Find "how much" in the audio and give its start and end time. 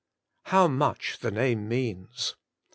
0.45-1.19